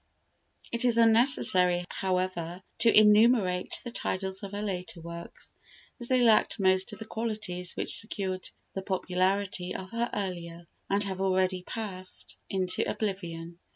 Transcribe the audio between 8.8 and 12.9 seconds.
popularity of her earlier, and have already passed into